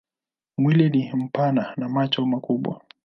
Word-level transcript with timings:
Mwili 0.57 0.89
ni 0.89 1.13
mpana 1.13 1.73
na 1.77 1.89
macho 1.89 2.25
makubwa. 2.25 2.81